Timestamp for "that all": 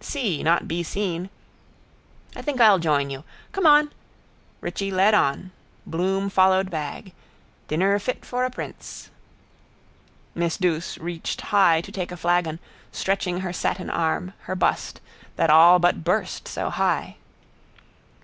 15.34-15.80